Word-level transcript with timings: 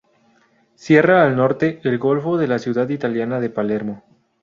Cierra 0.73 1.23
al 1.23 1.35
norte 1.35 1.79
el 1.83 1.99
golfo 1.99 2.35
de 2.39 2.47
la 2.47 2.57
ciudad 2.57 2.89
italiana 2.89 3.39
de 3.39 3.51
Palermo. 3.51 4.03